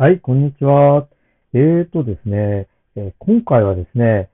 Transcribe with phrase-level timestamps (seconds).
[0.00, 1.06] はい、こんにちは。
[1.52, 4.30] えーとですね、えー今回はですね、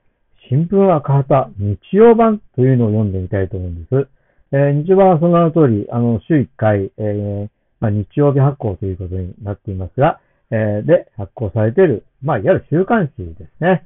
[0.49, 4.07] 新聞赤旗日曜版というのを読んでみたいと思うんです。
[4.53, 7.49] えー日曜版はその名の通り、あの、週1回、えー
[7.81, 13.83] まあ、日曜日発行ということになっていますが、えで、発行されている、まあ、いわゆる週刊誌ですね。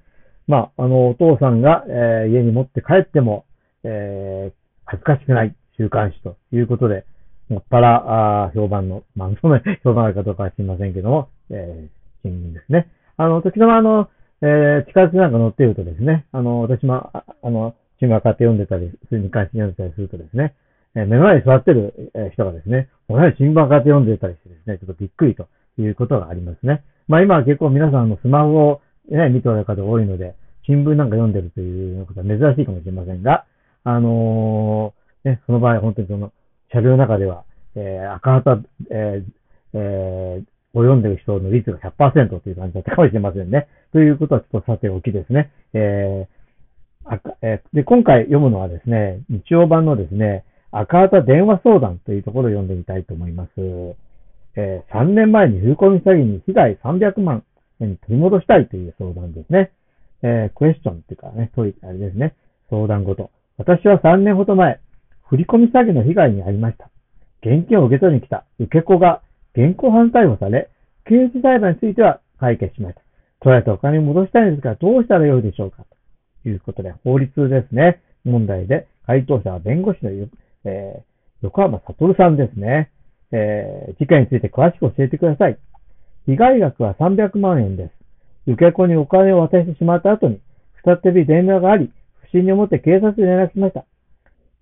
[0.48, 3.46] まあ、あの、お父さんが、え家に持って帰っても、
[3.84, 4.52] え
[4.86, 7.06] 恥ずかしくない週刊誌ということで、
[7.52, 12.88] もっぱら、あ評判の、まあ、その 評判あるかどうかは知りませんけども、えー、新聞ですね。
[13.18, 14.10] あの、時たまあの、
[14.42, 20.54] えー、地下鉄なんか乗っているとですね、あの、私も、あの、新聞買って読んでたり、普通に関心読んでたりするとですね、
[20.96, 25.48] えー、目の前に座ってる、え人がですね、同じ新聞買って読んでたりしてですね、ちょっとびっくりと
[25.78, 26.84] いうことがありますね。
[27.10, 33.46] まあ今は結構皆さんのスマホを、ね、見ておられる方多いので、新聞なんか読んでるということは珍しいかもしれませんが、
[33.84, 36.32] あのー、ね、その場合本当にその、
[36.72, 37.44] 車両の中では、
[37.76, 39.32] えー、赤旗、えー、
[39.74, 43.68] えー、を読んでる人の率が100%という感じだったかもしれませんね。
[43.94, 45.52] ということはちょっとさておきですね。
[45.74, 53.52] えー、赤えー、で、今回読むのはですね、日曜版のですね、赤旗電話相談というところを読んでみたいと思います。
[54.56, 57.44] えー、3年前に振り込み詐欺に被害300万
[57.80, 59.72] 円取り戻したいという相談ですね。
[60.24, 62.36] えー、クエスチョンっていうかね、問い、あれですね、
[62.70, 63.32] 相談ごと。
[63.58, 64.80] 私は3年ほど前、
[65.30, 66.91] 振り込み詐欺の被害に遭いました。
[67.44, 69.22] 現金を受け取りに来た受け子が
[69.56, 70.70] 現行犯逮捕され、
[71.06, 73.02] 刑事裁判については解決しました。
[73.42, 75.84] 取られたお金を戻したいんですが、どうしたらよいでしょうか？
[76.44, 78.02] ということで、法律ですね。
[78.24, 80.12] 問題で、回答者は弁護士の、
[80.66, 81.04] えー、
[81.42, 82.92] 横浜悟さんですね。
[83.32, 85.58] えー、事件について詳しく教えてください。
[86.28, 87.88] 被害額は300万円で
[88.46, 88.52] す。
[88.52, 90.40] 受け子にお金を渡してしまった後に、
[90.86, 91.92] 再び電話があり、
[92.26, 93.86] 不審に思って警察に連絡しました。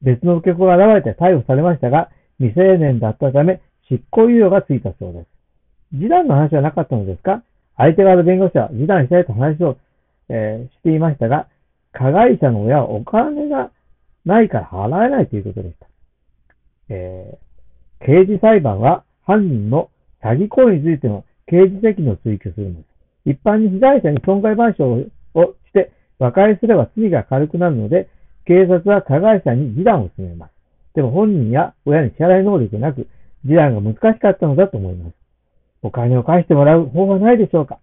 [0.02, 5.28] 別の受け子が現れて逮捕されましたが、未成年だったため、執行猶予がついたそうです。
[5.92, 7.44] 示談の話はなかったのですか？
[7.78, 9.78] 相手側の弁護士は示談したいと話を、
[10.30, 11.48] えー、していましたが、
[11.92, 13.72] 加害者の親はお金が
[14.26, 15.88] ないから払えないということでした。
[16.90, 19.90] えー、刑事裁判は犯人の
[20.22, 22.82] 詐欺行為についての刑事責任を追及するので
[23.26, 23.32] す。
[23.32, 28.08] 一般に被害者に損害賠償をして和解すれば罪が軽くなるので、
[28.46, 30.52] 警察は加害者に示談を進めます。
[30.96, 33.08] でも本人や親に支払い能力なく、
[33.44, 35.14] 示談が難しかったのだと思います。
[35.82, 37.80] お金を返してもらう方法はないでしょうか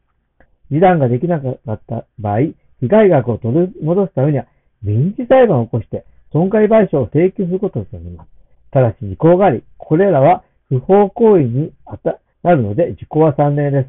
[0.68, 2.40] 示談ができなかった場合、
[2.80, 4.46] 被害額を取り戻すためには、
[4.82, 8.28] 民事裁判を起こして、損害賠償を請求することとなります。
[8.70, 13.88] ただし、時効があり、これらは不法行為に当たるので、時効は3年です。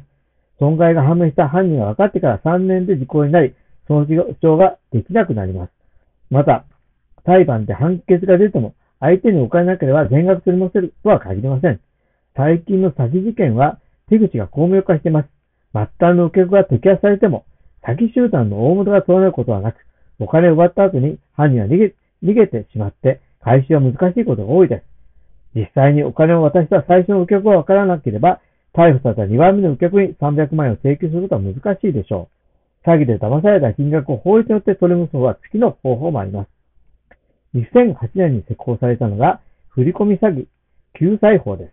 [0.58, 3.54] 損害が判明した犯人が分かってから3年で時効になり、
[3.86, 5.72] その主張ができなくなります。
[6.30, 6.64] また、
[7.26, 11.80] 裁判で判決が出ても、相手にお金なければ全額取り戻せるとは限りません。
[12.36, 13.78] 最近の詐欺事件は
[14.08, 15.28] 手口が巧妙化しています。
[15.72, 17.44] 末端の受け子が摘発されても、
[17.86, 19.76] 詐欺集団の大元が取られることはなく、
[20.18, 21.94] お金を奪った後に犯人は逃げ
[22.24, 24.82] 逃げてしまって回収は難しいことが多いで
[25.54, 25.58] す。
[25.58, 28.40] 実際にお金を渡した最初の受け子がわからなければ、
[28.74, 32.28] 逮捕された2番目の受け子に300万円を請求することは難しいでしょ
[32.86, 32.88] う。
[32.88, 36.57] 詐欺で騙された金額を法律によって取り戻す方は月の方法もあります。
[37.54, 40.46] 2008年に施行されたのが、振込詐欺
[40.98, 41.72] 救済法です。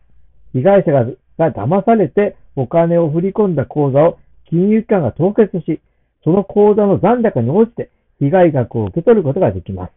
[0.53, 1.06] 被害者が
[1.38, 4.19] が騙されてお金を振り込んだ口座を
[4.50, 5.81] 金融機関が凍結し、
[6.24, 9.91] その口座の残高に応じて被害額を受け取ることができます。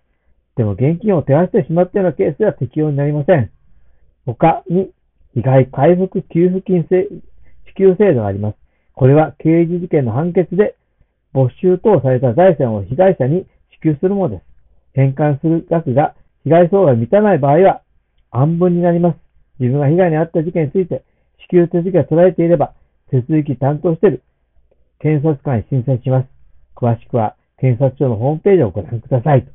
[0.57, 3.51] でも現金を手配してしまったようなケースでは適用になりません。
[4.27, 4.91] 他に、
[5.35, 8.57] 被害回復給付金支給制度があります。
[8.95, 10.75] これは刑事事件の判決で
[11.33, 14.48] 没収等された財産を被害者に支給するものです。
[14.99, 17.83] 返還する額が被害総額満たない場合は、
[18.33, 19.17] 暗分になります。
[19.61, 21.05] 自分が被害に遭った事件について、
[21.41, 22.75] 支給手続きが捉えていれば、
[23.11, 24.23] 手続き担当している
[24.99, 26.29] 検察官に申請します。
[26.75, 29.47] 詳しくは、検察庁のホームページをご覧ください。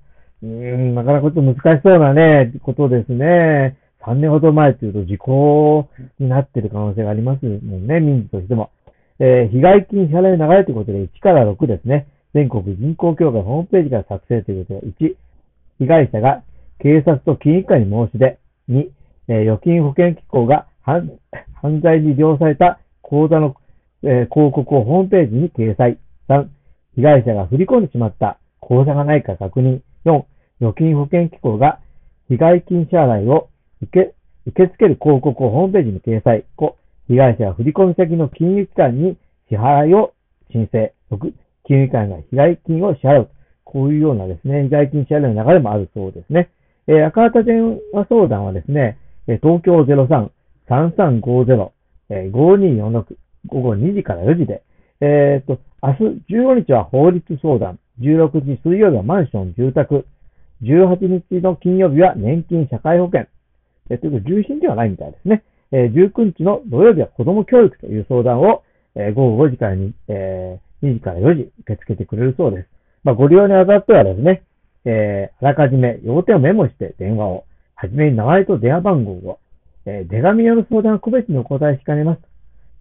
[0.43, 3.77] うーん、なかなかちょっと難しそうなね、ことですね。
[4.05, 5.87] 3年ほど前というと時効
[6.19, 8.69] になっている可能性がありますもんね、民事としても。
[9.19, 12.07] えー、被害金支払いの流れということで1から6ですね。
[12.33, 15.15] 全国銀行協会ホームページから作成ということで、1、
[15.83, 16.43] 被害者が
[16.79, 18.39] 警察と金融機関に申し出、
[18.69, 18.89] 2、
[19.27, 23.55] え、預金保険機構が 犯罪に利用された口座の、
[24.03, 25.97] え、広告をホームページに掲載。
[26.29, 26.47] 3、
[26.95, 29.81] 被害者が振り込んでしまった口座がないか確認。
[30.05, 30.23] 4、
[30.61, 31.79] 預金保険機構が
[32.29, 33.49] 被害金支払いを
[33.81, 34.13] 受け、
[34.45, 36.45] 受け付ける広告をホームページに掲載。
[36.57, 36.73] 5、
[37.07, 39.17] 被害者が振込先の金融機関に
[39.49, 40.13] 支払いを
[40.51, 40.93] 申請。
[41.11, 41.31] 6、
[41.65, 43.29] 金融機関が被害金を支払う。
[43.73, 46.51] こういうようなですね、被害金支払いの流れもあるそうですね。
[46.87, 49.81] えー、赤旗電話相談はですね、東京
[50.69, 53.17] 03-3350-5246、
[53.47, 54.61] 午後2時から4時で、
[55.01, 60.05] えっ、と、明日15日は法律相談、16日水曜日はマンション、住宅、
[60.61, 63.25] 18日の金曜日は年金、社会保険、
[63.89, 65.43] えということ重心ではないみたいですね。
[65.71, 68.61] え19日の土曜日は子供教育という相談を、
[68.95, 72.67] え午後5時からに、え2時から4時受け付けてくれるそうです。
[73.03, 74.43] まあ、ご利用にあたってはですね、
[74.85, 77.45] えー、あらかじめ要点をメモして電話を、
[77.75, 79.39] はじめに名前と電話番号を、
[79.85, 82.21] えー、手紙による相談は個別にお答えしかねます。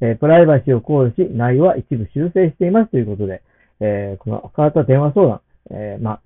[0.00, 3.42] えー、プライバシーを考慮し、内容は一部修正していますということで、
[3.80, 5.40] えー、この赤旗電話相談、
[5.70, 6.20] えー、まあ、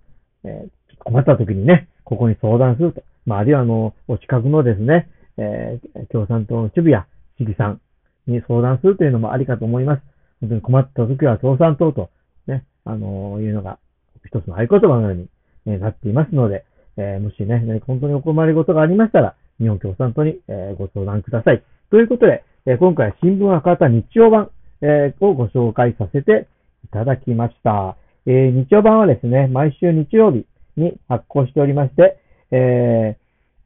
[0.45, 3.03] えー、困った時にね、ここに相談すると。
[3.27, 7.07] まあ、あるいはあの、お近くのですね、えー、共産党の支部や
[7.39, 7.81] 市議さん
[8.27, 10.03] に相談するというのもありかと思います。
[10.41, 12.11] 本当に困った時は共産党と、
[12.47, 13.79] ね、あのー、いうのが
[14.27, 15.29] 一つの合言葉のように、
[15.67, 16.65] えなっていますので、
[16.97, 21.63] え、もしね、本当にお困りごとがありましたら、日本共産党に、え、ご相談ください。
[21.91, 24.51] ということで、え、今回は新聞赤旗日曜版、
[24.83, 26.47] え、をご紹介させて
[26.85, 27.97] いただきました。
[28.27, 30.47] え、日曜版はですね、毎週日曜日
[30.77, 32.19] に発行しておりまして、
[32.51, 33.17] え、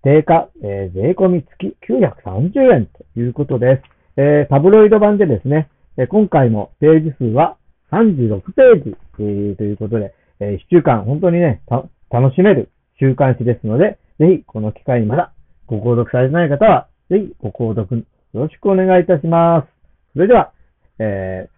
[0.03, 4.01] 定価、え、税込み月930円ということです。
[4.17, 7.57] えー、タブロイド版でですね、え、今回もページ数は
[7.91, 11.63] 36ページ、ということで、えー、1週間本当にね、
[12.11, 15.33] 楽しめる週刊誌ですので、ぜひこの機会にまだ
[15.67, 19.69] ご購読されてない方は、ぜひご購読よろしくお願いいたします。
[20.15, 20.53] それでは、
[20.99, 21.49] え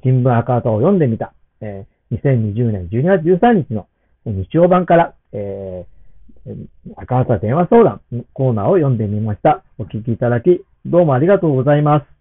[0.00, 3.86] ー、新聞赤旗を読んでみた、えー、2020年12月13日の
[4.24, 6.66] 日曜版から、えー、
[6.96, 8.00] 赤旗電話相談
[8.32, 9.62] コーナーを読んでみました。
[9.78, 12.15] お聞きいただき、どうもありがとうございます。